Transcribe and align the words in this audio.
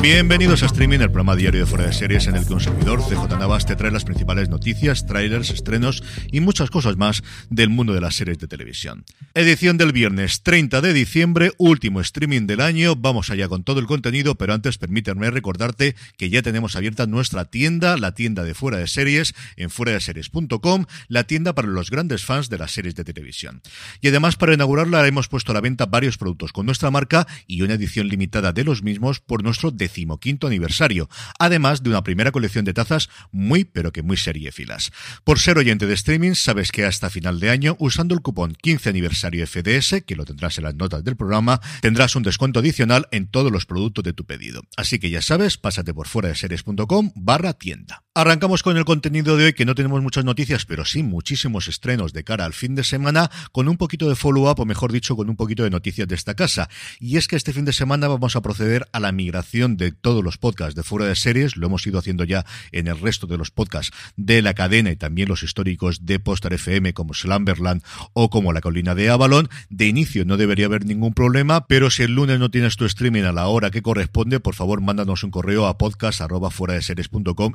Bienvenidos 0.00 0.62
a 0.62 0.66
Streaming, 0.66 1.00
el 1.00 1.10
programa 1.10 1.34
diario 1.34 1.60
de 1.60 1.66
fuera 1.66 1.86
de 1.86 1.92
series 1.92 2.28
en 2.28 2.36
el 2.36 2.46
que 2.46 2.52
un 2.52 2.60
servidor, 2.60 3.00
CJ 3.00 3.36
Navas, 3.36 3.66
te 3.66 3.74
trae 3.74 3.90
las 3.90 4.04
principales 4.04 4.48
noticias, 4.48 5.06
trailers, 5.06 5.50
estrenos 5.50 6.04
y 6.30 6.40
muchas 6.40 6.70
cosas 6.70 6.96
más 6.96 7.22
del 7.50 7.68
mundo 7.68 7.94
de 7.94 8.00
las 8.00 8.14
series 8.14 8.38
de 8.38 8.46
televisión. 8.46 9.04
Edición 9.34 9.76
del 9.76 9.92
viernes 9.92 10.42
30 10.42 10.80
de 10.80 10.92
diciembre, 10.92 11.52
último 11.58 12.00
streaming 12.00 12.46
del 12.46 12.60
año. 12.60 12.94
Vamos 12.94 13.30
allá 13.30 13.48
con 13.48 13.64
todo 13.64 13.80
el 13.80 13.86
contenido, 13.86 14.36
pero 14.36 14.54
antes 14.54 14.78
permítanme 14.78 15.30
recordarte 15.30 15.96
que 16.16 16.30
ya 16.30 16.42
tenemos 16.42 16.76
abierta 16.76 17.06
nuestra 17.06 17.44
tienda, 17.44 17.96
la 17.96 18.14
tienda 18.14 18.44
de 18.44 18.54
fuera 18.54 18.78
de 18.78 18.86
series, 18.86 19.34
en 19.56 19.68
fuera 19.68 19.92
de 19.92 20.00
series.com, 20.00 20.86
la 21.08 21.24
tienda 21.24 21.54
para 21.54 21.68
los 21.68 21.90
grandes 21.90 22.24
fans 22.24 22.48
de 22.48 22.58
las 22.58 22.72
series 22.72 22.94
de 22.94 23.04
televisión. 23.04 23.62
Y 24.00 24.08
además, 24.08 24.36
para 24.36 24.54
inaugurarla, 24.54 25.06
hemos 25.08 25.28
puesto 25.28 25.52
a 25.52 25.54
la 25.54 25.60
venta 25.60 25.86
varios 25.86 26.18
productos 26.18 26.52
con 26.52 26.66
nuestra 26.66 26.90
marca 26.90 27.26
y 27.46 27.62
una 27.62 27.74
edición 27.74 28.08
limitada 28.08 28.52
de 28.52 28.64
los 28.64 28.82
mismos 28.82 29.20
por 29.28 29.44
nuestro 29.44 29.70
decimoquinto 29.70 30.48
aniversario, 30.48 31.08
además 31.38 31.84
de 31.84 31.90
una 31.90 32.02
primera 32.02 32.32
colección 32.32 32.64
de 32.64 32.74
tazas 32.74 33.08
muy 33.30 33.64
pero 33.64 33.92
que 33.92 34.02
muy 34.02 34.16
seriefilas. 34.16 34.90
Por 35.22 35.38
ser 35.38 35.58
oyente 35.58 35.86
de 35.86 35.94
streaming, 35.94 36.34
sabes 36.34 36.72
que 36.72 36.84
hasta 36.84 37.10
final 37.10 37.38
de 37.38 37.50
año, 37.50 37.76
usando 37.78 38.14
el 38.14 38.22
cupón 38.22 38.56
15 38.60 38.88
aniversario 38.88 39.46
FDS, 39.46 40.02
que 40.04 40.16
lo 40.16 40.24
tendrás 40.24 40.58
en 40.58 40.64
las 40.64 40.74
notas 40.74 41.04
del 41.04 41.16
programa, 41.16 41.60
tendrás 41.80 42.16
un 42.16 42.24
descuento 42.24 42.58
adicional 42.58 43.06
en 43.12 43.28
todos 43.28 43.52
los 43.52 43.66
productos 43.66 44.02
de 44.02 44.14
tu 44.14 44.24
pedido. 44.24 44.62
Así 44.76 44.98
que 44.98 45.10
ya 45.10 45.22
sabes, 45.22 45.58
pásate 45.58 45.94
por 45.94 46.08
fuera 46.08 46.30
de 46.30 46.34
series.com 46.34 47.12
barra 47.14 47.52
tienda. 47.52 48.07
Arrancamos 48.18 48.64
con 48.64 48.76
el 48.76 48.84
contenido 48.84 49.36
de 49.36 49.44
hoy, 49.44 49.52
que 49.52 49.64
no 49.64 49.76
tenemos 49.76 50.02
muchas 50.02 50.24
noticias, 50.24 50.66
pero 50.66 50.84
sí 50.84 51.04
muchísimos 51.04 51.68
estrenos 51.68 52.12
de 52.12 52.24
cara 52.24 52.46
al 52.46 52.52
fin 52.52 52.74
de 52.74 52.82
semana, 52.82 53.30
con 53.52 53.68
un 53.68 53.76
poquito 53.76 54.08
de 54.08 54.16
follow-up, 54.16 54.58
o 54.58 54.64
mejor 54.64 54.90
dicho, 54.90 55.14
con 55.14 55.30
un 55.30 55.36
poquito 55.36 55.62
de 55.62 55.70
noticias 55.70 56.08
de 56.08 56.16
esta 56.16 56.34
casa. 56.34 56.68
Y 56.98 57.16
es 57.16 57.28
que 57.28 57.36
este 57.36 57.52
fin 57.52 57.64
de 57.64 57.72
semana 57.72 58.08
vamos 58.08 58.34
a 58.34 58.42
proceder 58.42 58.88
a 58.90 58.98
la 58.98 59.12
migración 59.12 59.76
de 59.76 59.92
todos 59.92 60.24
los 60.24 60.36
podcasts 60.36 60.74
de 60.74 60.82
fuera 60.82 61.06
de 61.06 61.14
series, 61.14 61.56
lo 61.56 61.68
hemos 61.68 61.86
ido 61.86 61.96
haciendo 62.00 62.24
ya 62.24 62.44
en 62.72 62.88
el 62.88 62.98
resto 62.98 63.28
de 63.28 63.38
los 63.38 63.52
podcasts 63.52 63.96
de 64.16 64.42
la 64.42 64.52
cadena 64.52 64.90
y 64.90 64.96
también 64.96 65.28
los 65.28 65.44
históricos 65.44 66.04
de 66.04 66.18
Postar 66.18 66.54
FM 66.54 66.94
como 66.94 67.14
Slumberland 67.14 67.84
o 68.14 68.30
como 68.30 68.52
La 68.52 68.60
Colina 68.60 68.96
de 68.96 69.10
Avalon. 69.10 69.48
De 69.70 69.86
inicio 69.86 70.24
no 70.24 70.36
debería 70.36 70.66
haber 70.66 70.86
ningún 70.86 71.14
problema, 71.14 71.68
pero 71.68 71.88
si 71.88 72.02
el 72.02 72.16
lunes 72.16 72.40
no 72.40 72.50
tienes 72.50 72.74
tu 72.74 72.84
streaming 72.84 73.22
a 73.22 73.32
la 73.32 73.46
hora 73.46 73.70
que 73.70 73.80
corresponde, 73.80 74.40
por 74.40 74.56
favor 74.56 74.80
mándanos 74.80 75.22
un 75.22 75.30
correo 75.30 75.68
a 75.68 75.78
podcast 75.78 76.20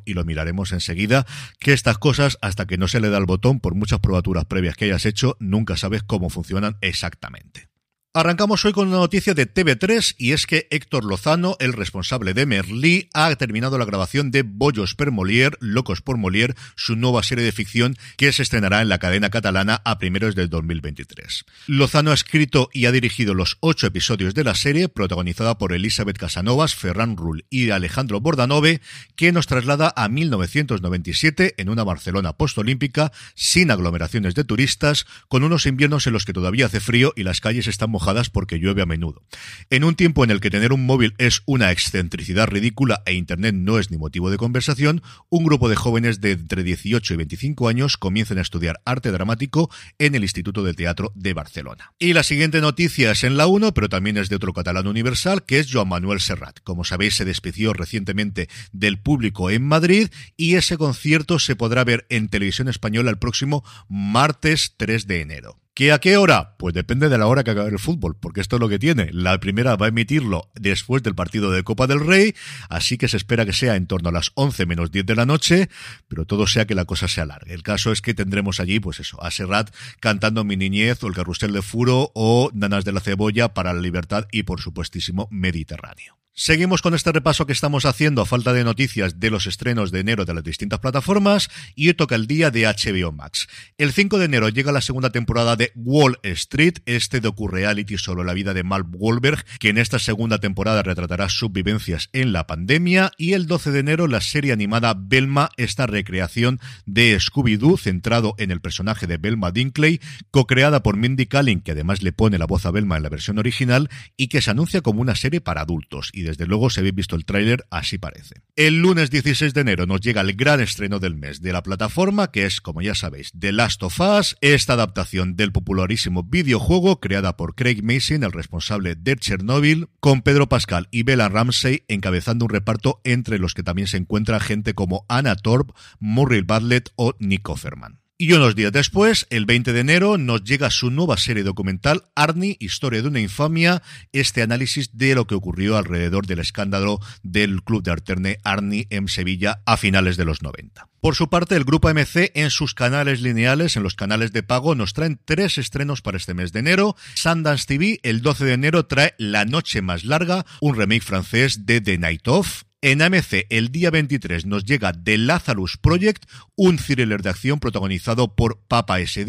y 0.06 0.14
lo 0.14 0.24
miraremos 0.24 0.53
enseguida, 0.72 1.26
que 1.60 1.74
estas 1.74 1.98
cosas, 1.98 2.38
hasta 2.42 2.66
que 2.66 2.78
no 2.78 2.88
se 2.88 3.00
le 3.00 3.10
da 3.10 3.18
el 3.18 3.26
botón, 3.26 3.60
por 3.60 3.76
muchas 3.76 4.00
probaturas 4.00 4.46
previas 4.46 4.76
que 4.76 4.86
hayas 4.86 5.06
hecho, 5.06 5.36
nunca 5.40 5.78
sabes 5.78 6.04
cómo 6.04 6.30
funcionan 6.30 6.78
exactamente. 6.82 7.73
Arrancamos 8.16 8.64
hoy 8.64 8.74
con 8.74 8.90
una 8.90 8.98
noticia 8.98 9.34
de 9.34 9.52
TV3 9.52 10.14
y 10.20 10.34
es 10.34 10.46
que 10.46 10.68
Héctor 10.70 11.04
Lozano, 11.04 11.58
el 11.60 11.74
responsable 11.74 12.36
de 12.36 12.46
Merlí, 12.46 13.10
ha 13.12 13.36
terminado 13.38 13.80
la 13.80 13.86
grabación 13.86 14.30
de 14.30 14.44
Bollos 14.44 14.94
per 14.94 15.10
Molière, 15.10 15.58
Locos 15.60 16.04
por 16.04 16.20
Molière, 16.20 16.54
su 16.76 16.96
nueva 16.96 17.24
serie 17.24 17.44
de 17.44 17.52
ficción 17.52 17.96
que 18.16 18.32
se 18.32 18.44
estrenará 18.44 18.84
en 18.84 18.90
la 18.90 19.00
cadena 19.00 19.32
catalana 19.32 19.82
a 19.84 19.98
primeros 19.98 20.36
del 20.36 20.50
2023. 20.50 21.46
Lozano 21.66 22.12
ha 22.12 22.14
escrito 22.14 22.70
y 22.72 22.86
ha 22.86 22.92
dirigido 22.92 23.34
los 23.34 23.58
ocho 23.62 23.88
episodios 23.88 24.36
de 24.36 24.44
la 24.44 24.54
serie, 24.54 24.90
protagonizada 24.90 25.58
por 25.58 25.74
Elizabeth 25.74 26.20
Casanovas, 26.20 26.76
Ferran 26.76 27.18
Rull 27.18 27.46
y 27.50 27.72
Alejandro 27.72 28.22
Bordanove, 28.22 28.82
que 29.16 29.32
nos 29.32 29.48
traslada 29.48 29.92
a 29.96 30.08
1997 30.08 31.56
en 31.58 31.68
una 31.68 31.84
Barcelona 31.84 32.34
postolímpica, 32.34 33.12
sin 33.34 33.72
aglomeraciones 33.72 34.36
de 34.36 34.44
turistas, 34.44 35.08
con 35.30 35.44
unos 35.44 35.66
inviernos 35.66 36.06
en 36.06 36.14
los 36.14 36.26
que 36.26 36.34
todavía 36.34 36.68
hace 36.68 36.80
frío 36.80 37.12
y 37.16 37.24
las 37.24 37.42
calles 37.42 37.66
están 37.66 37.90
mojadas 37.90 38.03
porque 38.30 38.60
llueve 38.60 38.82
a 38.82 38.86
menudo. 38.86 39.24
En 39.70 39.84
un 39.84 39.96
tiempo 39.96 40.24
en 40.24 40.32
el 40.32 40.42
que 40.42 40.50
tener 40.50 40.74
un 40.74 40.86
móvil 40.86 41.14
es 41.18 41.42
una 41.46 41.72
excentricidad 41.72 42.48
ridícula 42.48 43.02
e 43.06 43.14
Internet 43.14 43.56
no 43.56 43.80
es 43.80 43.92
ni 43.92 43.98
motivo 43.98 44.30
de 44.30 44.38
conversación, 44.38 45.02
un 45.30 45.44
grupo 45.44 45.70
de 45.70 45.76
jóvenes 45.76 46.22
de 46.22 46.32
entre 46.32 46.64
18 46.64 47.14
y 47.14 47.18
25 47.18 47.68
años 47.68 47.98
comienzan 47.98 48.38
a 48.38 48.42
estudiar 48.42 48.82
arte 48.86 49.12
dramático 49.12 49.70
en 50.00 50.16
el 50.16 50.24
Instituto 50.24 50.64
de 50.64 50.74
Teatro 50.74 51.12
de 51.16 51.34
Barcelona. 51.34 51.94
Y 52.00 52.14
la 52.14 52.24
siguiente 52.24 52.62
noticia 52.62 53.12
es 53.12 53.24
en 53.24 53.38
la 53.38 53.48
1, 53.48 53.74
pero 53.74 53.90
también 53.90 54.18
es 54.18 54.30
de 54.30 54.36
otro 54.36 54.54
catalán 54.54 54.88
universal, 54.88 55.44
que 55.44 55.60
es 55.60 55.72
Joan 55.72 55.90
Manuel 55.90 56.20
Serrat. 56.20 56.60
Como 56.64 56.84
sabéis, 56.84 57.16
se 57.16 57.26
despidió 57.26 57.74
recientemente 57.74 58.50
del 58.72 59.00
público 59.00 59.50
en 59.50 59.66
Madrid 59.66 60.10
y 60.36 60.56
ese 60.56 60.78
concierto 60.78 61.40
se 61.40 61.56
podrá 61.56 61.84
ver 61.84 62.06
en 62.10 62.30
televisión 62.30 62.68
española 62.68 63.10
el 63.10 63.18
próximo 63.18 63.64
martes 63.88 64.76
3 64.78 65.08
de 65.08 65.22
enero. 65.22 65.63
¿Qué 65.76 65.92
a 65.92 65.98
qué 65.98 66.18
hora? 66.18 66.56
Pues 66.60 66.76
depende 66.76 67.10
de 67.10 67.18
la 67.18 67.26
hora 67.26 67.44
que 67.44 67.50
acabe 67.50 67.72
el 67.72 67.80
fútbol, 67.80 68.16
porque 68.16 68.42
esto 68.42 68.58
es 68.58 68.60
lo 68.60 68.70
que 68.70 68.78
tiene. 68.78 69.10
La 69.12 69.40
primera 69.40 69.76
va 69.76 69.88
a 69.88 69.90
emitirlo 69.90 70.52
después 70.54 71.02
del 71.02 71.16
partido 71.16 71.50
de 71.50 71.64
Copa 71.64 71.88
del 71.88 72.00
Rey, 72.00 72.36
así 72.70 73.00
que 73.00 73.08
se 73.08 73.18
espera 73.18 73.44
que 73.44 73.54
sea 73.54 73.76
en 73.76 73.88
torno 73.88 74.10
a 74.10 74.12
las 74.12 74.32
11 74.36 74.68
menos 74.68 74.92
10 74.92 75.04
de 75.08 75.16
la 75.16 75.26
noche, 75.26 75.70
pero 76.08 76.26
todo 76.26 76.46
sea 76.46 76.68
que 76.68 76.76
la 76.76 76.86
cosa 76.86 77.08
sea 77.08 77.26
larga. 77.26 77.52
El 77.52 77.64
caso 77.64 77.92
es 77.92 78.02
que 78.02 78.14
tendremos 78.14 78.60
allí, 78.60 78.80
pues 78.80 79.00
eso, 79.00 79.20
a 79.24 79.32
Serrat 79.32 79.74
cantando 80.00 80.44
Mi 80.44 80.58
Niñez 80.58 81.04
o 81.04 81.08
El 81.08 81.16
Carrusel 81.16 81.54
de 81.54 81.64
Furo 81.64 82.12
o 82.14 82.52
Nanas 82.54 82.86
de 82.86 82.92
la 82.92 83.00
Cebolla 83.00 83.56
para 83.56 83.74
la 83.74 83.82
Libertad 83.82 84.28
y, 84.32 84.44
por 84.44 84.62
supuestísimo, 84.62 85.28
Mediterráneo. 85.32 86.23
Seguimos 86.36 86.82
con 86.82 86.96
este 86.96 87.12
repaso 87.12 87.46
que 87.46 87.54
estamos 87.54 87.86
haciendo 87.86 88.20
a 88.20 88.26
falta 88.26 88.54
de 88.54 88.64
noticias 88.64 89.20
de 89.20 89.30
los 89.30 89.46
estrenos 89.46 89.92
de 89.92 90.00
enero 90.00 90.26
de 90.26 90.34
las 90.34 90.44
distintas 90.44 90.80
plataformas 90.80 91.48
y 91.76 91.94
toca 91.94 92.16
el 92.16 92.26
día 92.26 92.50
de 92.50 92.64
HBO 92.64 93.12
Max. 93.12 93.48
El 93.78 93.94
5 93.94 94.18
de 94.18 94.26
enero 94.26 94.50
llega 94.50 94.72
la 94.72 94.82
segunda 94.82 95.12
temporada 95.12 95.56
de 95.56 95.72
Wall 95.76 96.18
Street, 96.24 96.80
este 96.88 97.22
docu-reality 97.22 98.00
sobre 98.00 98.26
la 98.26 98.34
vida 98.34 98.56
de 98.56 98.64
Mark 98.64 98.88
Wahlberg, 98.94 99.46
que 99.60 99.70
en 99.70 99.78
esta 99.78 100.00
segunda 100.00 100.40
temporada 100.40 100.82
retratará 100.82 101.30
sus 101.30 101.52
vivencias 101.52 102.10
en 102.14 102.34
la 102.34 102.48
pandemia 102.48 103.12
y 103.16 103.34
el 103.34 103.46
12 103.46 103.70
de 103.70 103.80
enero 103.82 104.08
la 104.08 104.20
serie 104.20 104.54
animada 104.54 104.96
Belma, 104.98 105.52
esta 105.58 105.86
recreación 105.86 106.60
de 106.88 107.16
Scooby-Doo 107.16 107.78
centrado 107.78 108.34
en 108.40 108.50
el 108.50 108.60
personaje 108.60 109.06
de 109.06 109.18
Belma 109.18 109.52
Dinkley, 109.52 110.02
co-creada 110.32 110.82
por 110.82 110.98
Mindy 110.98 111.28
Kaling, 111.28 111.62
que 111.62 111.74
además 111.74 112.02
le 112.02 112.12
pone 112.12 112.40
la 112.40 112.48
voz 112.48 112.66
a 112.66 112.72
Belma 112.72 112.98
en 112.98 113.04
la 113.04 113.10
versión 113.10 113.38
original 113.38 113.92
y 114.18 114.30
que 114.30 114.42
se 114.42 114.50
anuncia 114.50 114.82
como 114.82 115.00
una 115.00 115.14
serie 115.14 115.40
para 115.40 115.62
adultos 115.62 116.10
desde 116.24 116.46
luego 116.46 116.70
si 116.70 116.80
habéis 116.80 116.96
visto 116.96 117.16
el 117.16 117.26
tráiler 117.26 117.66
así 117.70 117.98
parece. 117.98 118.42
El 118.56 118.80
lunes 118.80 119.10
16 119.10 119.54
de 119.54 119.62
enero 119.62 119.86
nos 119.86 120.02
llega 120.02 120.22
el 120.22 120.34
gran 120.34 120.60
estreno 120.60 121.00
del 121.00 121.16
mes 121.16 121.42
de 121.42 121.54
la 121.54 121.64
plataforma 121.64 122.32
que 122.32 122.46
es, 122.46 122.62
como 122.62 122.82
ya 122.82 122.96
sabéis, 122.96 123.32
The 123.38 123.52
Last 123.52 123.84
of 123.84 124.00
Us, 124.00 124.36
esta 124.42 124.74
adaptación 124.74 125.36
del 125.36 125.52
popularísimo 125.52 126.24
videojuego 126.24 127.00
creada 127.00 127.38
por 127.38 127.56
Craig 127.56 127.82
Mason, 127.84 128.24
el 128.24 128.32
responsable 128.32 128.96
de 128.96 129.16
Chernobyl, 129.16 129.88
con 130.00 130.22
Pedro 130.22 130.50
Pascal 130.50 130.88
y 130.92 131.04
Bella 131.04 131.30
Ramsey 131.30 131.84
encabezando 131.88 132.46
un 132.46 132.52
reparto 132.52 133.02
entre 133.04 133.40
los 133.40 133.54
que 133.54 133.64
también 133.64 133.88
se 133.88 133.98
encuentra 133.98 134.40
gente 134.40 134.74
como 134.74 135.06
Anna 135.10 135.36
Torp, 135.36 135.72
Murray 136.00 136.42
Bartlett 136.42 136.90
o 136.96 137.14
Nick 137.20 137.50
Offerman. 137.50 138.03
Y 138.16 138.32
unos 138.34 138.56
días 138.56 138.72
después, 138.72 139.26
el 139.32 139.48
20 139.48 139.74
de 139.74 139.80
enero, 139.80 140.20
nos 140.20 140.44
llega 140.44 140.70
su 140.70 140.92
nueva 140.92 141.18
serie 141.18 141.42
documental, 141.42 142.04
Arnie, 142.16 142.58
Historia 142.60 143.02
de 143.02 143.08
una 143.08 143.20
infamia, 143.20 143.82
este 144.12 144.44
análisis 144.44 144.96
de 144.96 145.16
lo 145.16 145.26
que 145.26 145.34
ocurrió 145.34 145.78
alrededor 145.78 146.28
del 146.28 146.38
escándalo 146.38 147.00
del 147.24 147.64
club 147.64 147.82
de 147.82 147.92
Arterne 147.92 148.38
Arnie 148.44 148.86
en 148.92 149.08
Sevilla 149.08 149.64
a 149.66 149.78
finales 149.78 150.16
de 150.16 150.26
los 150.26 150.44
90. 150.44 150.88
Por 151.02 151.16
su 151.16 151.28
parte, 151.28 151.56
el 151.56 151.64
grupo 151.64 151.90
MC 151.90 152.32
en 152.36 152.52
sus 152.52 152.76
canales 152.76 153.22
lineales, 153.22 153.78
en 153.78 153.84
los 153.84 153.96
canales 153.96 154.32
de 154.32 154.44
pago, 154.44 154.76
nos 154.76 154.94
traen 154.94 155.20
tres 155.26 155.58
estrenos 155.58 156.02
para 156.02 156.18
este 156.18 156.36
mes 156.36 156.54
de 156.54 156.60
enero. 156.60 156.96
Sundance 157.16 157.66
TV, 157.66 158.00
el 158.04 158.22
12 158.22 158.46
de 158.46 158.54
enero, 158.54 158.86
trae 158.86 159.16
La 159.18 159.44
Noche 159.46 159.82
Más 159.82 160.06
Larga, 160.06 160.46
un 160.62 160.76
remake 160.78 161.04
francés 161.04 161.66
de 161.66 161.82
The 161.82 161.98
Night 161.98 162.28
Of. 162.28 162.64
En 162.86 163.02
AMC, 163.02 163.46
el 163.50 163.72
día 163.72 163.92
23 163.92 164.46
nos 164.46 164.66
llega 164.66 164.92
The 164.92 165.18
Lazarus 165.18 165.78
Project, 165.78 166.26
un 166.58 166.76
thriller 166.76 167.22
de 167.22 167.30
acción 167.30 167.62
protagonizado 167.62 168.36
por 168.36 168.60
Papa 168.68 169.00
S. 169.00 169.26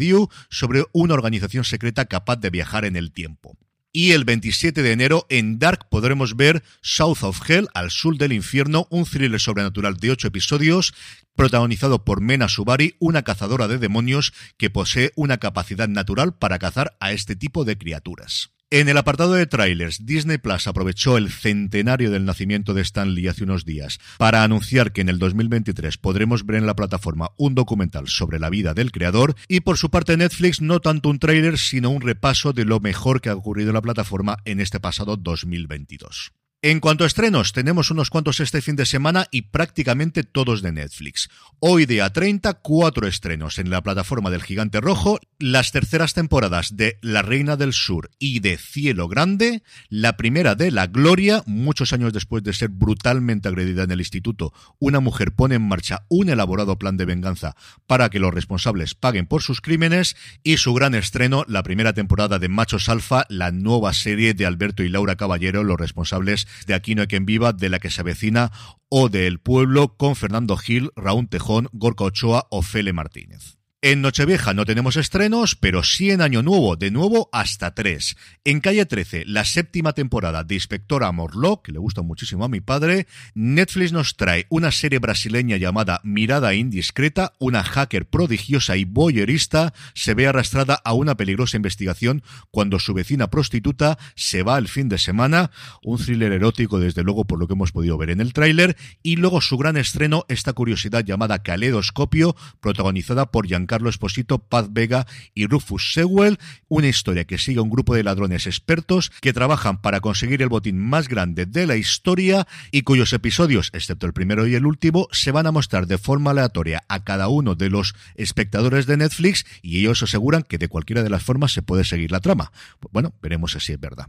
sobre 0.49 0.83
una 0.91 1.13
organización 1.13 1.63
secreta 1.63 2.03
capaz 2.03 2.35
de 2.35 2.49
viajar 2.49 2.83
en 2.83 2.97
el 2.97 3.13
tiempo. 3.13 3.57
Y 3.93 4.11
el 4.11 4.25
27 4.25 4.83
de 4.83 4.91
enero 4.91 5.25
en 5.29 5.57
Dark 5.57 5.87
podremos 5.89 6.35
ver 6.35 6.63
South 6.81 7.19
of 7.21 7.49
Hell, 7.49 7.69
al 7.73 7.91
sur 7.91 8.17
del 8.17 8.33
infierno, 8.33 8.87
un 8.89 9.05
thriller 9.05 9.39
sobrenatural 9.39 9.95
de 9.95 10.11
ocho 10.11 10.27
episodios 10.27 10.93
protagonizado 11.33 12.03
por 12.03 12.19
Mena 12.19 12.49
Subari, 12.49 12.97
una 12.99 13.23
cazadora 13.23 13.69
de 13.69 13.77
demonios 13.77 14.33
que 14.57 14.69
posee 14.69 15.13
una 15.15 15.37
capacidad 15.37 15.87
natural 15.87 16.35
para 16.35 16.59
cazar 16.59 16.97
a 16.99 17.13
este 17.13 17.37
tipo 17.37 17.63
de 17.63 17.77
criaturas. 17.77 18.49
En 18.71 18.89
el 18.89 18.97
apartado 18.97 19.33
de 19.33 19.45
trailers, 19.45 20.07
Disney 20.07 20.39
Plus 20.39 20.65
aprovechó 20.65 21.17
el 21.17 21.29
centenario 21.29 22.09
del 22.09 22.25
nacimiento 22.25 22.73
de 22.73 22.81
Stan 22.81 23.13
Lee 23.13 23.27
hace 23.27 23.43
unos 23.43 23.63
días 23.63 23.99
para 24.17 24.43
anunciar 24.43 24.91
que 24.91 25.01
en 25.01 25.09
el 25.09 25.19
2023 25.19 25.99
podremos 25.99 26.47
ver 26.47 26.55
en 26.57 26.65
la 26.65 26.75
plataforma 26.75 27.29
un 27.37 27.53
documental 27.53 28.07
sobre 28.07 28.39
la 28.39 28.49
vida 28.49 28.73
del 28.73 28.91
creador 28.91 29.35
y 29.47 29.59
por 29.59 29.77
su 29.77 29.91
parte 29.91 30.17
Netflix 30.17 30.61
no 30.61 30.79
tanto 30.79 31.09
un 31.09 31.19
trailer 31.19 31.59
sino 31.59 31.91
un 31.91 32.01
repaso 32.01 32.53
de 32.53 32.65
lo 32.65 32.79
mejor 32.79 33.21
que 33.21 33.29
ha 33.29 33.35
ocurrido 33.35 33.69
en 33.69 33.75
la 33.75 33.83
plataforma 33.83 34.37
en 34.45 34.59
este 34.59 34.79
pasado 34.79 35.15
2022. 35.15 36.33
En 36.67 36.79
cuanto 36.79 37.03
a 37.03 37.07
estrenos, 37.07 37.53
tenemos 37.53 37.91
unos 37.91 38.09
cuantos 38.09 38.39
este 38.39 38.59
fin 38.59 38.75
de 38.75 38.87
semana 38.87 39.27
y 39.29 39.43
prácticamente 39.43 40.23
todos 40.23 40.63
de 40.63 40.71
Netflix. 40.71 41.29
Hoy 41.59 41.85
día 41.85 42.09
30, 42.09 42.55
cuatro 42.55 43.07
estrenos 43.07 43.59
en 43.59 43.69
la 43.69 43.83
plataforma 43.83 44.31
del 44.31 44.41
Gigante 44.41 44.81
Rojo, 44.81 45.19
las 45.37 45.71
terceras 45.71 46.15
temporadas 46.15 46.75
de 46.75 46.97
La 47.03 47.21
Reina 47.21 47.55
del 47.55 47.71
Sur 47.71 48.09
y 48.17 48.39
de 48.39 48.57
Cielo 48.57 49.07
Grande, 49.07 49.61
la 49.89 50.17
primera 50.17 50.55
de 50.55 50.71
La 50.71 50.87
Gloria, 50.87 51.43
muchos 51.45 51.93
años 51.93 52.13
después 52.13 52.41
de 52.41 52.53
ser 52.53 52.69
brutalmente 52.69 53.47
agredida 53.47 53.83
en 53.83 53.91
el 53.91 53.99
instituto, 53.99 54.51
una 54.79 54.99
mujer 54.99 55.33
pone 55.35 55.53
en 55.53 55.67
marcha 55.67 56.07
un 56.09 56.29
elaborado 56.29 56.79
plan 56.79 56.97
de 56.97 57.05
venganza 57.05 57.55
para 57.85 58.09
que 58.09 58.17
los 58.17 58.33
responsables 58.33 58.95
paguen 58.95 59.27
por 59.27 59.43
sus 59.43 59.61
crímenes 59.61 60.15
y 60.41 60.57
su 60.57 60.73
gran 60.73 60.95
estreno, 60.95 61.45
la 61.47 61.61
primera 61.61 61.93
temporada 61.93 62.39
de 62.39 62.49
Machos 62.49 62.89
Alfa, 62.89 63.25
la 63.29 63.51
nueva 63.51 63.93
serie 63.93 64.33
de 64.33 64.47
Alberto 64.47 64.81
y 64.81 64.89
Laura 64.89 65.15
Caballero, 65.15 65.63
los 65.63 65.79
responsables 65.79 66.47
de 66.65 66.73
Aquí 66.73 66.95
no 66.95 67.01
hay 67.01 67.07
quien 67.07 67.25
viva, 67.25 67.53
de 67.53 67.69
la 67.69 67.79
que 67.79 67.89
se 67.89 68.01
avecina, 68.01 68.51
o 68.89 69.09
de 69.09 69.27
El 69.27 69.39
Pueblo, 69.39 69.95
con 69.97 70.15
Fernando 70.15 70.57
Gil, 70.57 70.91
Raúl 70.95 71.27
Tejón, 71.27 71.69
Gorka 71.71 72.05
Ochoa 72.05 72.47
o 72.49 72.61
Fele 72.61 72.93
Martínez. 72.93 73.57
En 73.87 74.01
Nochevieja 74.01 74.55
no 74.55 74.65
tenemos 74.65 74.97
estrenos, 74.97 75.55
pero 75.55 75.83
sí 75.83 76.09
en 76.09 76.21
Año 76.21 76.41
Nuevo, 76.41 76.75
de 76.75 76.89
nuevo 76.89 77.29
hasta 77.31 77.75
tres. 77.75 78.17
En 78.43 78.59
Calle 78.59 78.87
13, 78.87 79.25
la 79.27 79.45
séptima 79.45 79.93
temporada 79.93 80.43
de 80.43 80.55
Inspectora 80.55 81.11
Morlock, 81.11 81.65
que 81.65 81.71
le 81.71 81.77
gusta 81.77 82.01
muchísimo 82.01 82.45
a 82.45 82.49
mi 82.49 82.61
padre, 82.61 83.05
Netflix 83.35 83.91
nos 83.91 84.15
trae 84.15 84.47
una 84.49 84.71
serie 84.71 84.97
brasileña 84.97 85.57
llamada 85.57 86.01
Mirada 86.03 86.55
Indiscreta, 86.55 87.33
una 87.37 87.63
hacker 87.63 88.07
prodigiosa 88.07 88.75
y 88.75 88.85
boyerista 88.85 89.71
se 89.93 90.15
ve 90.15 90.25
arrastrada 90.25 90.81
a 90.83 90.93
una 90.93 91.13
peligrosa 91.13 91.55
investigación 91.55 92.23
cuando 92.49 92.79
su 92.79 92.95
vecina 92.95 93.29
prostituta 93.29 93.99
se 94.15 94.41
va 94.41 94.57
el 94.57 94.67
fin 94.67 94.89
de 94.89 94.97
semana, 94.97 95.51
un 95.83 95.99
thriller 95.99 96.31
erótico 96.31 96.79
desde 96.79 97.03
luego 97.03 97.25
por 97.25 97.37
lo 97.37 97.45
que 97.45 97.53
hemos 97.53 97.71
podido 97.71 97.99
ver 97.99 98.09
en 98.09 98.19
el 98.19 98.33
tráiler, 98.33 98.77
y 99.03 99.17
luego 99.17 99.41
su 99.41 99.59
gran 99.59 99.77
estreno, 99.77 100.25
esta 100.27 100.53
curiosidad 100.53 101.05
llamada 101.05 101.43
Caleidoscopio, 101.43 102.35
protagonizada 102.61 103.29
por 103.29 103.45
Giancarlo 103.45 103.74
Carlos 103.75 103.95
Esposito, 103.95 104.39
Paz 104.39 104.67
Vega 104.71 105.05
y 105.33 105.47
Rufus 105.47 105.91
Sewell, 105.91 106.39
una 106.69 106.87
historia 106.87 107.25
que 107.25 107.37
sigue 107.37 107.59
a 107.59 107.61
un 107.61 107.69
grupo 107.69 107.93
de 107.93 108.03
ladrones 108.03 108.47
expertos 108.47 109.11
que 109.19 109.33
trabajan 109.33 109.81
para 109.81 109.99
conseguir 109.99 110.41
el 110.41 110.47
botín 110.47 110.79
más 110.79 111.09
grande 111.09 111.45
de 111.45 111.67
la 111.67 111.75
historia 111.75 112.47
y 112.71 112.83
cuyos 112.83 113.11
episodios, 113.11 113.71
excepto 113.73 114.05
el 114.05 114.13
primero 114.13 114.47
y 114.47 114.55
el 114.55 114.65
último, 114.65 115.09
se 115.11 115.31
van 115.31 115.45
a 115.45 115.51
mostrar 115.51 115.87
de 115.87 115.97
forma 115.97 116.31
aleatoria 116.31 116.85
a 116.87 117.03
cada 117.03 117.27
uno 117.27 117.55
de 117.55 117.69
los 117.69 117.95
espectadores 118.15 118.85
de 118.85 118.95
Netflix 118.95 119.45
y 119.61 119.79
ellos 119.79 120.01
aseguran 120.01 120.43
que 120.43 120.57
de 120.57 120.69
cualquiera 120.69 121.03
de 121.03 121.09
las 121.09 121.23
formas 121.23 121.51
se 121.51 121.61
puede 121.61 121.83
seguir 121.83 122.13
la 122.13 122.21
trama. 122.21 122.53
Bueno, 122.93 123.13
veremos 123.21 123.57
si 123.59 123.73
es 123.73 123.79
verdad. 123.79 124.07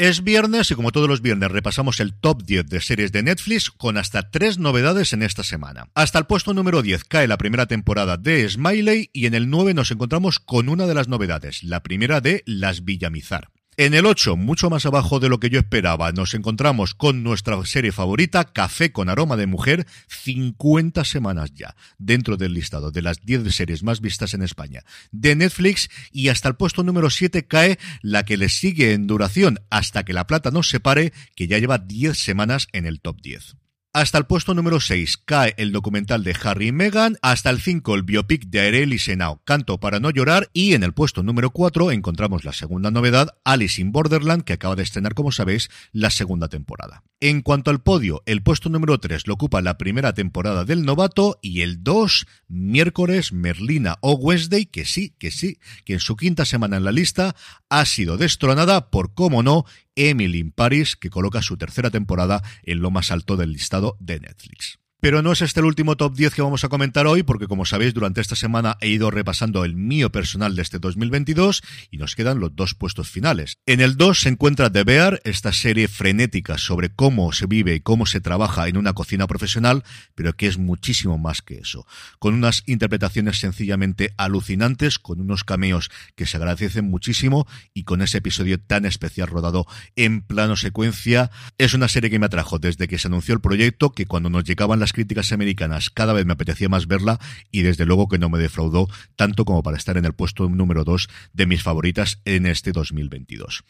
Es 0.00 0.22
viernes 0.22 0.70
y 0.70 0.76
como 0.76 0.92
todos 0.92 1.08
los 1.08 1.22
viernes 1.22 1.50
repasamos 1.50 1.98
el 1.98 2.14
top 2.14 2.44
10 2.44 2.68
de 2.68 2.80
series 2.80 3.10
de 3.10 3.24
Netflix 3.24 3.68
con 3.68 3.96
hasta 3.96 4.30
tres 4.30 4.56
novedades 4.56 5.12
en 5.12 5.24
esta 5.24 5.42
semana. 5.42 5.88
Hasta 5.96 6.20
el 6.20 6.26
puesto 6.26 6.54
número 6.54 6.82
10 6.82 7.02
cae 7.02 7.26
la 7.26 7.36
primera 7.36 7.66
temporada 7.66 8.16
de 8.16 8.48
Smiley 8.48 9.10
y 9.12 9.26
en 9.26 9.34
el 9.34 9.50
9 9.50 9.74
nos 9.74 9.90
encontramos 9.90 10.38
con 10.38 10.68
una 10.68 10.86
de 10.86 10.94
las 10.94 11.08
novedades, 11.08 11.64
la 11.64 11.82
primera 11.82 12.20
de 12.20 12.44
Las 12.46 12.84
Villamizar. 12.84 13.50
En 13.80 13.94
el 13.94 14.06
8, 14.06 14.36
mucho 14.36 14.70
más 14.70 14.86
abajo 14.86 15.20
de 15.20 15.28
lo 15.28 15.38
que 15.38 15.50
yo 15.50 15.60
esperaba, 15.60 16.10
nos 16.10 16.34
encontramos 16.34 16.94
con 16.94 17.22
nuestra 17.22 17.64
serie 17.64 17.92
favorita, 17.92 18.52
Café 18.52 18.90
con 18.90 19.08
aroma 19.08 19.36
de 19.36 19.46
mujer, 19.46 19.86
50 20.08 21.04
semanas 21.04 21.54
ya, 21.54 21.76
dentro 21.96 22.36
del 22.36 22.54
listado 22.54 22.90
de 22.90 23.02
las 23.02 23.24
10 23.24 23.54
series 23.54 23.84
más 23.84 24.00
vistas 24.00 24.34
en 24.34 24.42
España 24.42 24.82
de 25.12 25.36
Netflix, 25.36 25.90
y 26.10 26.26
hasta 26.26 26.48
el 26.48 26.56
puesto 26.56 26.82
número 26.82 27.08
7 27.08 27.46
cae 27.46 27.78
la 28.02 28.24
que 28.24 28.36
le 28.36 28.48
sigue 28.48 28.94
en 28.94 29.06
duración 29.06 29.60
hasta 29.70 30.02
que 30.02 30.12
la 30.12 30.26
plata 30.26 30.50
nos 30.50 30.68
separe, 30.68 31.12
que 31.36 31.46
ya 31.46 31.58
lleva 31.58 31.78
10 31.78 32.18
semanas 32.18 32.66
en 32.72 32.84
el 32.84 33.00
top 33.00 33.20
10. 33.22 33.57
Hasta 33.94 34.18
el 34.18 34.26
puesto 34.26 34.52
número 34.52 34.80
6 34.80 35.16
cae 35.24 35.54
el 35.56 35.72
documental 35.72 36.22
de 36.22 36.36
Harry 36.44 36.68
y 36.68 36.72
Meghan, 36.72 37.16
hasta 37.22 37.48
el 37.48 37.58
5 37.58 37.94
el 37.94 38.02
biopic 38.02 38.44
de 38.48 38.60
Arely 38.60 38.98
Senao, 38.98 39.40
Canto 39.44 39.80
para 39.80 39.98
no 39.98 40.10
llorar, 40.10 40.50
y 40.52 40.74
en 40.74 40.82
el 40.82 40.92
puesto 40.92 41.22
número 41.22 41.50
4 41.50 41.90
encontramos 41.90 42.44
la 42.44 42.52
segunda 42.52 42.90
novedad, 42.90 43.38
Alice 43.44 43.80
in 43.80 43.90
Borderland, 43.90 44.44
que 44.44 44.52
acaba 44.52 44.76
de 44.76 44.82
estrenar, 44.82 45.14
como 45.14 45.32
sabéis, 45.32 45.70
la 45.92 46.10
segunda 46.10 46.48
temporada. 46.48 47.02
En 47.20 47.42
cuanto 47.42 47.72
al 47.72 47.82
podio, 47.82 48.22
el 48.26 48.44
puesto 48.44 48.68
número 48.68 49.00
3 49.00 49.26
lo 49.26 49.34
ocupa 49.34 49.60
la 49.60 49.76
primera 49.76 50.14
temporada 50.14 50.64
del 50.64 50.84
novato 50.84 51.36
y 51.42 51.62
el 51.62 51.82
2, 51.82 52.26
miércoles, 52.46 53.32
Merlina 53.32 53.98
o 54.02 54.12
Wednesday, 54.12 54.66
que 54.66 54.84
sí, 54.84 55.16
que 55.18 55.32
sí, 55.32 55.58
que 55.84 55.94
en 55.94 56.00
su 56.00 56.14
quinta 56.14 56.44
semana 56.44 56.76
en 56.76 56.84
la 56.84 56.92
lista 56.92 57.34
ha 57.68 57.84
sido 57.86 58.18
destronada 58.18 58.90
por, 58.90 59.14
cómo 59.14 59.42
no, 59.42 59.64
Emily 59.96 60.38
in 60.38 60.52
Paris, 60.52 60.94
que 60.94 61.10
coloca 61.10 61.42
su 61.42 61.56
tercera 61.56 61.90
temporada 61.90 62.40
en 62.62 62.78
lo 62.82 62.92
más 62.92 63.10
alto 63.10 63.36
del 63.36 63.50
listado 63.50 63.96
de 63.98 64.20
Netflix. 64.20 64.78
Pero 65.00 65.22
no 65.22 65.30
es 65.30 65.42
este 65.42 65.60
el 65.60 65.66
último 65.66 65.96
top 65.96 66.16
10 66.16 66.34
que 66.34 66.42
vamos 66.42 66.64
a 66.64 66.68
comentar 66.68 67.06
hoy, 67.06 67.22
porque 67.22 67.46
como 67.46 67.64
sabéis, 67.64 67.94
durante 67.94 68.20
esta 68.20 68.34
semana 68.34 68.76
he 68.80 68.88
ido 68.88 69.12
repasando 69.12 69.64
el 69.64 69.76
mío 69.76 70.10
personal 70.10 70.56
de 70.56 70.62
este 70.62 70.80
2022 70.80 71.62
y 71.92 71.98
nos 71.98 72.16
quedan 72.16 72.40
los 72.40 72.56
dos 72.56 72.74
puestos 72.74 73.08
finales. 73.08 73.58
En 73.64 73.80
el 73.80 73.96
2 73.96 74.22
se 74.22 74.28
encuentra 74.28 74.72
The 74.72 74.82
Bear, 74.82 75.20
esta 75.22 75.52
serie 75.52 75.86
frenética 75.86 76.58
sobre 76.58 76.90
cómo 76.90 77.32
se 77.32 77.46
vive 77.46 77.76
y 77.76 77.80
cómo 77.80 78.06
se 78.06 78.20
trabaja 78.20 78.66
en 78.66 78.76
una 78.76 78.92
cocina 78.92 79.28
profesional, 79.28 79.84
pero 80.16 80.32
que 80.32 80.48
es 80.48 80.58
muchísimo 80.58 81.16
más 81.16 81.42
que 81.42 81.58
eso. 81.58 81.86
Con 82.18 82.34
unas 82.34 82.64
interpretaciones 82.66 83.38
sencillamente 83.38 84.14
alucinantes, 84.16 84.98
con 84.98 85.20
unos 85.20 85.44
cameos 85.44 85.90
que 86.16 86.26
se 86.26 86.38
agradecen 86.38 86.86
muchísimo 86.86 87.46
y 87.72 87.84
con 87.84 88.02
ese 88.02 88.18
episodio 88.18 88.58
tan 88.58 88.84
especial 88.84 89.28
rodado 89.28 89.64
en 89.94 90.22
plano 90.22 90.56
secuencia. 90.56 91.30
Es 91.56 91.74
una 91.74 91.86
serie 91.86 92.10
que 92.10 92.18
me 92.18 92.26
atrajo 92.26 92.58
desde 92.58 92.88
que 92.88 92.98
se 92.98 93.06
anunció 93.06 93.34
el 93.34 93.40
proyecto, 93.40 93.90
que 93.90 94.06
cuando 94.06 94.28
nos 94.28 94.42
llegaban 94.42 94.80
las 94.80 94.87
críticas 94.92 95.32
americanas 95.32 95.90
cada 95.90 96.12
vez 96.12 96.26
me 96.26 96.32
apetecía 96.32 96.68
más 96.68 96.86
verla 96.86 97.18
y 97.50 97.62
desde 97.62 97.86
luego 97.86 98.08
que 98.08 98.18
no 98.18 98.28
me 98.28 98.38
defraudó 98.38 98.88
tanto 99.16 99.44
como 99.44 99.62
para 99.62 99.76
estar 99.76 99.96
en 99.96 100.04
el 100.04 100.12
puesto 100.12 100.48
número 100.48 100.84
2 100.84 101.08
de 101.32 101.46
mis 101.46 101.62
favoritas 101.62 102.20
en 102.24 102.46
este 102.46 102.72
2022. 102.72 103.64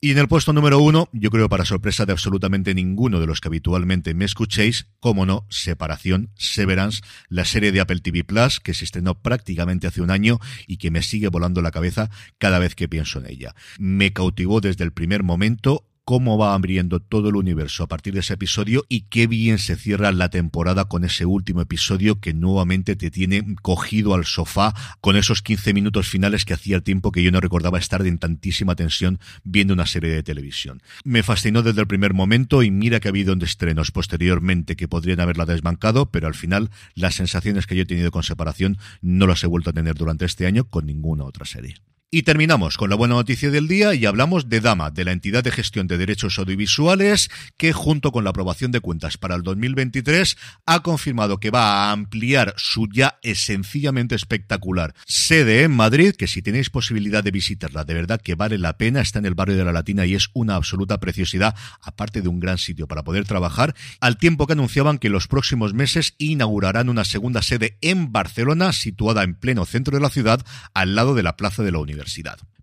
Y 0.00 0.12
en 0.12 0.18
el 0.18 0.28
puesto 0.28 0.52
número 0.52 0.78
uno, 0.78 1.08
yo 1.12 1.28
creo 1.28 1.48
para 1.48 1.64
sorpresa 1.64 2.06
de 2.06 2.12
absolutamente 2.12 2.72
ninguno 2.72 3.18
de 3.18 3.26
los 3.26 3.40
que 3.40 3.48
habitualmente 3.48 4.14
me 4.14 4.26
escuchéis, 4.26 4.86
como 5.00 5.26
no, 5.26 5.44
Separación, 5.50 6.30
Severance, 6.36 7.02
la 7.28 7.44
serie 7.44 7.72
de 7.72 7.80
Apple 7.80 7.98
TV 7.98 8.22
Plus 8.22 8.60
que 8.60 8.74
se 8.74 8.84
estrenó 8.84 9.20
prácticamente 9.20 9.88
hace 9.88 10.00
un 10.00 10.12
año 10.12 10.38
y 10.68 10.76
que 10.76 10.92
me 10.92 11.02
sigue 11.02 11.26
volando 11.26 11.62
la 11.62 11.72
cabeza 11.72 12.10
cada 12.38 12.60
vez 12.60 12.76
que 12.76 12.88
pienso 12.88 13.18
en 13.18 13.26
ella. 13.26 13.56
Me 13.80 14.12
cautivó 14.12 14.60
desde 14.60 14.84
el 14.84 14.92
primer 14.92 15.24
momento, 15.24 15.87
cómo 16.08 16.38
va 16.38 16.54
abriendo 16.54 17.00
todo 17.00 17.28
el 17.28 17.36
universo 17.36 17.84
a 17.84 17.86
partir 17.86 18.14
de 18.14 18.20
ese 18.20 18.32
episodio 18.32 18.86
y 18.88 19.02
qué 19.10 19.26
bien 19.26 19.58
se 19.58 19.76
cierra 19.76 20.10
la 20.10 20.30
temporada 20.30 20.86
con 20.86 21.04
ese 21.04 21.26
último 21.26 21.60
episodio 21.60 22.18
que 22.18 22.32
nuevamente 22.32 22.96
te 22.96 23.10
tiene 23.10 23.44
cogido 23.60 24.14
al 24.14 24.24
sofá 24.24 24.72
con 25.02 25.16
esos 25.16 25.42
15 25.42 25.74
minutos 25.74 26.08
finales 26.08 26.46
que 26.46 26.54
hacía 26.54 26.80
tiempo 26.80 27.12
que 27.12 27.22
yo 27.22 27.30
no 27.30 27.42
recordaba 27.42 27.78
estar 27.78 28.06
en 28.06 28.16
tantísima 28.16 28.74
tensión 28.74 29.20
viendo 29.44 29.74
una 29.74 29.84
serie 29.84 30.08
de 30.08 30.22
televisión. 30.22 30.80
Me 31.04 31.22
fascinó 31.22 31.62
desde 31.62 31.82
el 31.82 31.86
primer 31.86 32.14
momento 32.14 32.62
y 32.62 32.70
mira 32.70 33.00
que 33.00 33.08
ha 33.08 33.10
habido 33.10 33.34
estrenos 33.42 33.90
posteriormente 33.90 34.76
que 34.76 34.88
podrían 34.88 35.20
haberla 35.20 35.44
desbancado, 35.44 36.10
pero 36.10 36.26
al 36.26 36.34
final 36.34 36.70
las 36.94 37.16
sensaciones 37.16 37.66
que 37.66 37.76
yo 37.76 37.82
he 37.82 37.84
tenido 37.84 38.10
con 38.10 38.22
separación 38.22 38.78
no 39.02 39.26
las 39.26 39.44
he 39.44 39.46
vuelto 39.46 39.68
a 39.68 39.74
tener 39.74 39.94
durante 39.96 40.24
este 40.24 40.46
año 40.46 40.64
con 40.64 40.86
ninguna 40.86 41.24
otra 41.24 41.44
serie. 41.44 41.74
Y 42.10 42.22
terminamos 42.22 42.78
con 42.78 42.88
la 42.88 42.96
buena 42.96 43.16
noticia 43.16 43.50
del 43.50 43.68
día 43.68 43.92
y 43.92 44.06
hablamos 44.06 44.48
de 44.48 44.62
Dama, 44.62 44.90
de 44.90 45.04
la 45.04 45.12
entidad 45.12 45.44
de 45.44 45.50
gestión 45.50 45.86
de 45.88 45.98
derechos 45.98 46.38
audiovisuales, 46.38 47.28
que 47.58 47.74
junto 47.74 48.12
con 48.12 48.24
la 48.24 48.30
aprobación 48.30 48.72
de 48.72 48.80
cuentas 48.80 49.18
para 49.18 49.34
el 49.34 49.42
2023 49.42 50.38
ha 50.64 50.82
confirmado 50.82 51.38
que 51.38 51.50
va 51.50 51.90
a 51.90 51.92
ampliar 51.92 52.54
su 52.56 52.88
ya 52.90 53.18
sencillamente 53.34 54.14
espectacular 54.14 54.94
sede 55.04 55.64
en 55.64 55.72
Madrid, 55.72 56.14
que 56.16 56.28
si 56.28 56.40
tenéis 56.40 56.70
posibilidad 56.70 57.22
de 57.22 57.30
visitarla, 57.30 57.84
de 57.84 57.92
verdad 57.92 58.22
que 58.22 58.36
vale 58.36 58.56
la 58.56 58.78
pena, 58.78 59.02
está 59.02 59.18
en 59.18 59.26
el 59.26 59.34
barrio 59.34 59.58
de 59.58 59.66
la 59.66 59.72
Latina 59.72 60.06
y 60.06 60.14
es 60.14 60.30
una 60.32 60.54
absoluta 60.54 61.00
preciosidad, 61.00 61.54
aparte 61.82 62.22
de 62.22 62.28
un 62.28 62.40
gran 62.40 62.56
sitio 62.56 62.88
para 62.88 63.04
poder 63.04 63.26
trabajar, 63.26 63.74
al 64.00 64.16
tiempo 64.16 64.46
que 64.46 64.54
anunciaban 64.54 64.96
que 64.96 65.10
los 65.10 65.28
próximos 65.28 65.74
meses 65.74 66.14
inaugurarán 66.16 66.88
una 66.88 67.04
segunda 67.04 67.42
sede 67.42 67.76
en 67.82 68.12
Barcelona, 68.12 68.72
situada 68.72 69.24
en 69.24 69.34
pleno 69.34 69.66
centro 69.66 69.94
de 69.94 70.02
la 70.02 70.08
ciudad, 70.08 70.42
al 70.72 70.94
lado 70.94 71.14
de 71.14 71.22
la 71.22 71.36
Plaza 71.36 71.62
de 71.62 71.70
la 71.72 71.80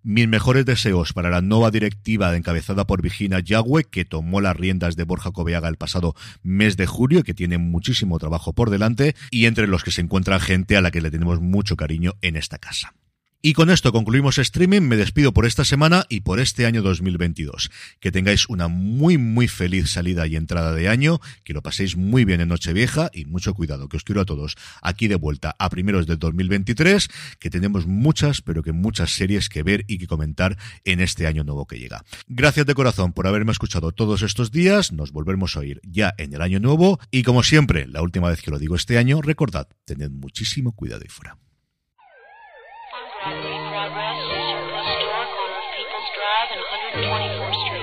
Mis 0.02 0.28
mejores 0.28 0.64
deseos 0.64 1.12
para 1.12 1.30
la 1.30 1.40
nueva 1.40 1.70
directiva 1.70 2.34
encabezada 2.36 2.86
por 2.86 3.02
Virginia 3.02 3.40
Yagüe, 3.40 3.84
que 3.84 4.04
tomó 4.04 4.40
las 4.40 4.56
riendas 4.56 4.96
de 4.96 5.04
Borja 5.04 5.32
Coveaga 5.32 5.68
el 5.68 5.76
pasado 5.76 6.14
mes 6.42 6.76
de 6.76 6.86
julio, 6.86 7.22
que 7.22 7.34
tiene 7.34 7.58
muchísimo 7.58 8.18
trabajo 8.18 8.52
por 8.52 8.70
delante, 8.70 9.14
y 9.30 9.46
entre 9.46 9.66
los 9.66 9.82
que 9.82 9.90
se 9.90 10.00
encuentra 10.00 10.40
gente 10.40 10.76
a 10.76 10.80
la 10.80 10.90
que 10.90 11.00
le 11.00 11.10
tenemos 11.10 11.40
mucho 11.40 11.76
cariño 11.76 12.14
en 12.22 12.36
esta 12.36 12.58
casa. 12.58 12.94
Y 13.46 13.52
con 13.52 13.70
esto 13.70 13.92
concluimos 13.92 14.38
streaming, 14.38 14.80
me 14.80 14.96
despido 14.96 15.32
por 15.32 15.46
esta 15.46 15.64
semana 15.64 16.04
y 16.08 16.22
por 16.22 16.40
este 16.40 16.66
año 16.66 16.82
2022. 16.82 17.70
Que 18.00 18.10
tengáis 18.10 18.48
una 18.48 18.66
muy 18.66 19.18
muy 19.18 19.46
feliz 19.46 19.88
salida 19.88 20.26
y 20.26 20.34
entrada 20.34 20.72
de 20.72 20.88
año, 20.88 21.20
que 21.44 21.54
lo 21.54 21.62
paséis 21.62 21.96
muy 21.96 22.24
bien 22.24 22.40
en 22.40 22.48
Nochevieja 22.48 23.08
y 23.14 23.24
mucho 23.24 23.54
cuidado, 23.54 23.88
que 23.88 23.98
os 23.98 24.02
quiero 24.02 24.20
a 24.20 24.24
todos 24.24 24.56
aquí 24.82 25.06
de 25.06 25.14
vuelta 25.14 25.54
a 25.60 25.70
primeros 25.70 26.08
de 26.08 26.16
2023, 26.16 27.08
que 27.38 27.48
tenemos 27.48 27.86
muchas, 27.86 28.42
pero 28.42 28.64
que 28.64 28.72
muchas 28.72 29.14
series 29.14 29.48
que 29.48 29.62
ver 29.62 29.84
y 29.86 29.98
que 29.98 30.08
comentar 30.08 30.58
en 30.84 30.98
este 30.98 31.28
año 31.28 31.44
nuevo 31.44 31.68
que 31.68 31.78
llega. 31.78 32.04
Gracias 32.26 32.66
de 32.66 32.74
corazón 32.74 33.12
por 33.12 33.28
haberme 33.28 33.52
escuchado 33.52 33.92
todos 33.92 34.22
estos 34.22 34.50
días, 34.50 34.90
nos 34.90 35.12
volvemos 35.12 35.54
a 35.54 35.60
oír 35.60 35.80
ya 35.84 36.12
en 36.18 36.34
el 36.34 36.42
año 36.42 36.58
nuevo 36.58 36.98
y 37.12 37.22
como 37.22 37.44
siempre, 37.44 37.86
la 37.86 38.02
última 38.02 38.28
vez 38.28 38.42
que 38.42 38.50
lo 38.50 38.58
digo 38.58 38.74
este 38.74 38.98
año, 38.98 39.22
recordad, 39.22 39.68
tened 39.84 40.10
muchísimo 40.10 40.72
cuidado 40.72 41.04
y 41.04 41.08
fuera. 41.08 41.38
Progress 43.26 44.22
is 44.22 44.30
a 44.30 44.70
restaurant 44.70 45.30
on 45.34 45.50
Peoples 45.74 46.08
Drive 46.14 46.48
and 46.54 46.62
124th 47.10 47.58
Street. 47.66 47.75